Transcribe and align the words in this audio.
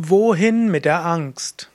Wohin 0.00 0.70
mit 0.70 0.84
der 0.84 1.04
Angst? 1.04 1.72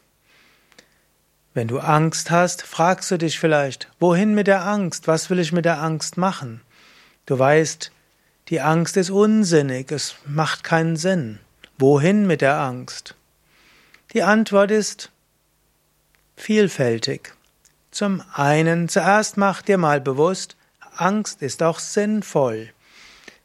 Wenn 1.54 1.68
du 1.68 1.80
Angst 1.80 2.32
hast, 2.32 2.62
fragst 2.62 3.12
du 3.12 3.18
dich 3.18 3.38
vielleicht, 3.38 3.90
wohin 4.00 4.34
mit 4.34 4.48
der 4.48 4.66
Angst? 4.66 5.10
Was 5.10 5.30
will 5.30 5.40
ich 5.40 5.52
mit 5.52 5.66
der 5.66 5.82
Angst 5.82 6.16
machen? 6.16 6.62
Du 7.26 7.38
weißt, 7.38 7.92
die 8.48 8.62
Angst 8.62 8.96
ist 8.96 9.10
unsinnig, 9.10 9.92
es 9.92 10.16
macht 10.26 10.64
keinen 10.64 10.96
Sinn. 10.96 11.40
Wohin 11.78 12.26
mit 12.26 12.40
der 12.40 12.62
Angst? 12.62 13.16
Die 14.14 14.24
Antwort 14.24 14.72
ist 14.72 15.12
vielfältig. 16.38 17.34
Zum 17.92 18.24
einen, 18.32 18.88
zuerst 18.88 19.36
mach 19.36 19.62
dir 19.62 19.78
mal 19.78 20.00
bewusst, 20.00 20.56
Angst 20.96 21.42
ist 21.42 21.62
auch 21.62 21.80
sinnvoll. 21.80 22.70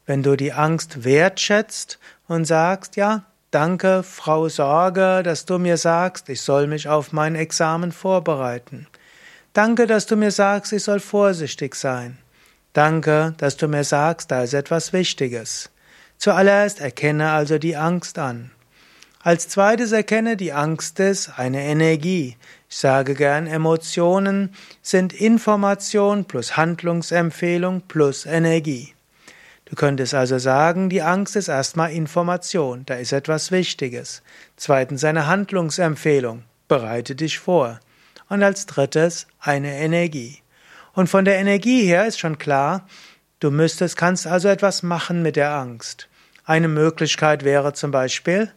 Wenn 0.05 0.23
du 0.23 0.37
die 0.37 0.53
Angst 0.53 1.03
wertschätzt 1.03 1.99
und 2.29 2.45
sagst, 2.45 2.95
ja, 2.95 3.25
Danke, 3.51 4.03
Frau 4.03 4.47
Sorge, 4.47 5.23
dass 5.23 5.45
du 5.45 5.57
mir 5.57 5.77
sagst, 5.77 6.29
ich 6.29 6.41
soll 6.41 6.67
mich 6.67 6.87
auf 6.87 7.13
mein 7.13 7.33
Examen 7.33 7.91
vorbereiten. 7.91 8.85
Danke, 9.53 9.87
dass 9.87 10.05
du 10.05 10.15
mir 10.15 10.29
sagst, 10.29 10.71
ich 10.71 10.83
soll 10.83 10.99
vorsichtig 10.99 11.73
sein. 11.73 12.19
Danke, 12.73 13.33
dass 13.37 13.57
du 13.57 13.67
mir 13.67 13.83
sagst, 13.83 14.29
da 14.29 14.43
ist 14.43 14.53
etwas 14.53 14.93
Wichtiges. 14.93 15.71
Zuallererst 16.19 16.79
erkenne 16.79 17.31
also 17.31 17.57
die 17.57 17.75
Angst 17.75 18.19
an. 18.19 18.51
Als 19.21 19.49
zweites 19.49 19.93
erkenne, 19.93 20.37
die 20.37 20.53
Angst 20.53 20.99
ist 20.99 21.39
eine 21.39 21.63
Energie. 21.63 22.37
Ich 22.69 22.77
sage 22.77 23.15
gern, 23.15 23.47
Emotionen 23.47 24.53
sind 24.83 25.11
Information 25.11 26.25
plus 26.25 26.55
Handlungsempfehlung 26.55 27.81
plus 27.81 28.27
Energie. 28.27 28.93
Du 29.69 29.75
könntest 29.75 30.15
also 30.15 30.39
sagen, 30.39 30.89
die 30.89 31.03
Angst 31.03 31.35
ist 31.35 31.47
erstmal 31.47 31.91
Information, 31.91 32.83
da 32.87 32.95
ist 32.95 33.11
etwas 33.11 33.51
Wichtiges. 33.51 34.23
Zweitens 34.55 35.03
eine 35.03 35.27
Handlungsempfehlung, 35.27 36.43
bereite 36.67 37.15
dich 37.15 37.37
vor. 37.37 37.79
Und 38.29 38.41
als 38.41 38.65
drittes 38.65 39.27
eine 39.39 39.73
Energie. 39.77 40.39
Und 40.93 41.07
von 41.07 41.23
der 41.23 41.37
Energie 41.37 41.83
her 41.83 42.07
ist 42.07 42.19
schon 42.19 42.39
klar, 42.39 42.87
du 43.39 43.51
müsstest, 43.51 43.95
kannst 43.95 44.25
also 44.25 44.47
etwas 44.47 44.81
machen 44.81 45.21
mit 45.21 45.35
der 45.35 45.51
Angst. 45.51 46.09
Eine 46.45 46.67
Möglichkeit 46.67 47.43
wäre 47.43 47.73
zum 47.73 47.91
Beispiel, 47.91 48.51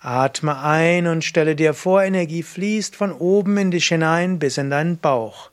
atme 0.00 0.58
ein 0.58 1.06
und 1.06 1.24
stelle 1.24 1.54
dir 1.54 1.74
vor, 1.74 2.02
Energie 2.02 2.42
fließt 2.42 2.96
von 2.96 3.12
oben 3.12 3.56
in 3.56 3.70
dich 3.70 3.86
hinein 3.86 4.40
bis 4.40 4.58
in 4.58 4.70
deinen 4.70 4.98
Bauch. 4.98 5.50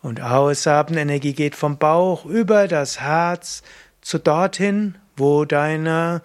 Und 0.00 0.22
ausatmen, 0.22 0.98
Energie 0.98 1.34
geht 1.34 1.54
vom 1.54 1.76
Bauch 1.76 2.24
über 2.24 2.66
das 2.68 3.00
Herz 3.00 3.62
zu 4.08 4.18
dorthin, 4.18 4.94
wo 5.18 5.44
deine 5.44 6.22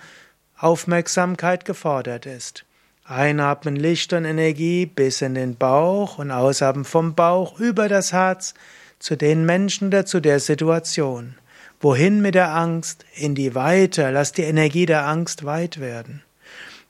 Aufmerksamkeit 0.58 1.66
gefordert 1.66 2.26
ist. 2.26 2.64
Einatmen 3.04 3.76
Licht 3.76 4.14
und 4.14 4.24
Energie 4.24 4.86
bis 4.86 5.22
in 5.22 5.36
den 5.36 5.58
Bauch 5.58 6.18
und 6.18 6.32
ausatmen 6.32 6.86
vom 6.86 7.14
Bauch 7.14 7.60
über 7.60 7.90
das 7.90 8.14
Herz 8.14 8.54
zu 9.00 9.18
den 9.18 9.46
Menschen 9.46 9.90
oder 9.90 10.06
zu 10.06 10.22
der 10.22 10.40
Situation. 10.40 11.36
Wohin 11.82 12.22
mit 12.22 12.36
der 12.36 12.56
Angst? 12.56 13.04
In 13.16 13.36
die 13.36 13.54
Weite. 13.54 14.12
Lass 14.12 14.32
die 14.32 14.44
Energie 14.44 14.86
der 14.86 15.06
Angst 15.06 15.44
weit 15.44 15.82
werden. 15.82 16.24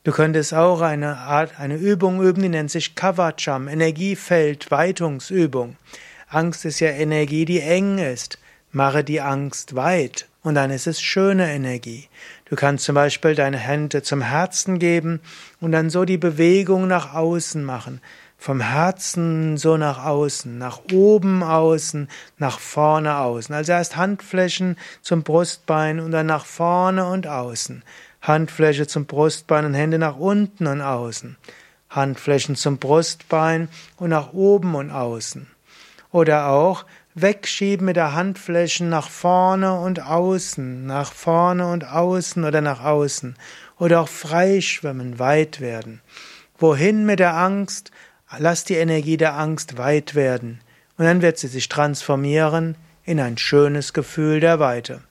Du 0.03 0.11
könntest 0.11 0.53
auch 0.53 0.81
eine 0.81 1.17
Art, 1.17 1.59
eine 1.59 1.77
Übung 1.77 2.21
üben, 2.21 2.43
die 2.43 2.49
nennt 2.49 2.69
sich 2.69 2.93
Kavacham, 2.93 3.67
Energiefeld, 3.67 4.69
Weitungsübung. 4.69 5.75
Angst 6.27 6.65
ist 6.65 6.81
ja 6.81 6.89
Energie, 6.89 7.45
die 7.45 7.61
eng 7.61 7.97
ist. 7.97 8.37
Mache 8.71 9.03
die 9.03 9.21
Angst 9.21 9.73
weit 9.73 10.27
und 10.43 10.55
dann 10.55 10.71
ist 10.71 10.87
es 10.87 11.01
schöne 11.01 11.51
Energie. 11.51 12.07
Du 12.45 12.55
kannst 12.55 12.85
zum 12.85 12.95
Beispiel 12.95 13.33
deine 13.33 13.57
Hände 13.57 14.03
zum 14.03 14.21
Herzen 14.21 14.77
geben 14.77 15.21
und 15.59 15.71
dann 15.71 15.89
so 15.89 16.05
die 16.05 16.17
Bewegung 16.17 16.87
nach 16.87 17.13
außen 17.13 17.63
machen. 17.63 18.01
Vom 18.37 18.59
Herzen 18.59 19.55
so 19.55 19.77
nach 19.77 20.03
außen, 20.03 20.57
nach 20.57 20.81
oben 20.91 21.43
außen, 21.43 22.09
nach 22.37 22.59
vorne 22.59 23.17
außen. 23.17 23.55
Also 23.55 23.71
erst 23.71 23.95
Handflächen 23.95 24.77
zum 25.01 25.23
Brustbein 25.23 26.01
und 26.01 26.11
dann 26.11 26.25
nach 26.25 26.45
vorne 26.45 27.07
und 27.07 27.25
außen. 27.25 27.83
Handfläche 28.21 28.85
zum 28.85 29.05
Brustbein 29.05 29.63
und 29.63 29.73
Hände 29.73 29.97
nach 29.97 30.17
unten 30.17 30.67
und 30.67 30.81
außen. 30.81 31.37
Handflächen 31.89 32.57
zum 32.57 32.79
Brustbein 32.79 33.69
und 33.95 34.09
nach 34.09 34.33
oben 34.33 34.75
und 34.75 34.91
außen. 34.91 35.47
Oder 36.11 36.47
auch 36.47 36.85
wegschieben 37.15 37.85
mit 37.85 37.95
der 37.95 38.13
Handflächen 38.13 38.89
nach 38.89 39.09
vorne 39.09 39.79
und 39.79 40.01
außen, 40.01 40.85
nach 40.85 41.13
vorne 41.13 41.67
und 41.67 41.85
außen 41.85 42.43
oder 42.43 42.61
nach 42.61 42.83
außen. 42.83 43.35
Oder 43.79 44.01
auch 44.01 44.07
freischwimmen, 44.07 45.19
weit 45.19 45.61
werden. 45.61 46.01
Wohin 46.57 47.05
mit 47.05 47.19
der 47.19 47.35
Angst? 47.35 47.91
Lass 48.37 48.63
die 48.63 48.75
Energie 48.75 49.17
der 49.17 49.37
Angst 49.37 49.77
weit 49.77 50.15
werden. 50.15 50.61
Und 50.97 51.05
dann 51.05 51.21
wird 51.21 51.37
sie 51.37 51.47
sich 51.47 51.69
transformieren 51.69 52.75
in 53.03 53.19
ein 53.19 53.37
schönes 53.37 53.93
Gefühl 53.93 54.39
der 54.39 54.59
Weite. 54.59 55.01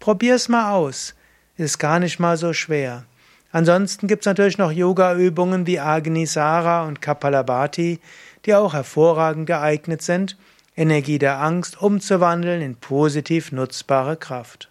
Probier's 0.00 0.48
mal 0.48 0.72
aus. 0.72 1.14
Ist 1.56 1.78
gar 1.78 1.98
nicht 1.98 2.18
mal 2.18 2.36
so 2.36 2.52
schwer. 2.52 3.04
Ansonsten 3.52 4.06
gibt's 4.06 4.26
natürlich 4.26 4.58
noch 4.58 4.72
Yoga-Übungen 4.72 5.66
wie 5.66 5.80
Agnisara 5.80 6.84
und 6.86 7.00
Kapalabhati, 7.00 8.00
die 8.44 8.54
auch 8.54 8.74
hervorragend 8.74 9.46
geeignet 9.46 10.02
sind, 10.02 10.36
Energie 10.76 11.18
der 11.18 11.40
Angst 11.40 11.80
umzuwandeln 11.80 12.60
in 12.60 12.76
positiv 12.76 13.50
nutzbare 13.50 14.16
Kraft. 14.16 14.70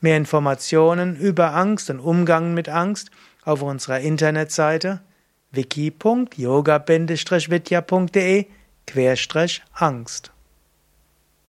Mehr 0.00 0.16
Informationen 0.16 1.16
über 1.16 1.54
Angst 1.54 1.90
und 1.90 2.00
Umgang 2.00 2.54
mit 2.54 2.68
Angst 2.68 3.10
auf 3.44 3.62
unserer 3.62 4.00
Internetseite 4.00 5.00
wiki.yoga-vidya.de 5.52 8.46
Angst 9.72 10.33